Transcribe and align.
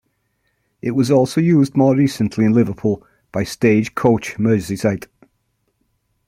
It 0.81 0.95
was 0.95 1.11
also 1.11 1.39
used 1.39 1.77
more 1.77 1.95
recently 1.95 2.43
in 2.43 2.53
Liverpool 2.53 3.05
by 3.31 3.43
Stagecoach 3.43 4.37
Merseyside. 4.37 5.05